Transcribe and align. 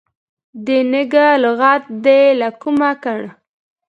د 0.65 0.67
نږه 0.91 1.27
لغت 1.43 1.83
دي 2.03 2.21
له 2.39 2.49
کومه 2.61 2.91
کړ. 3.03 3.19